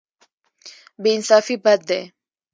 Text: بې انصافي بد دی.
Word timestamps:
بې 1.01 1.09
انصافي 1.17 1.55
بد 1.63 1.79
دی. 1.89 2.01